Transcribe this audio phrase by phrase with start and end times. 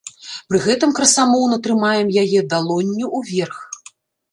[0.53, 3.63] Пры гэтым красамоўна трымаем яе далонню ўверх.